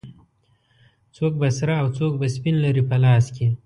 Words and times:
څوک 1.15 1.33
به 1.39 1.49
سره 1.57 1.73
او 1.81 1.87
څوک 1.97 2.13
به 2.19 2.27
سپین 2.35 2.55
لري 2.63 2.83
په 2.89 2.95
لاس 3.03 3.25
کې 3.35 3.47